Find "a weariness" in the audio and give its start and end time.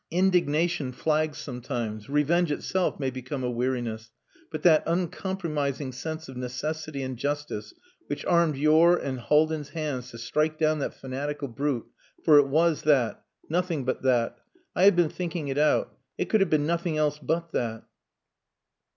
3.43-4.09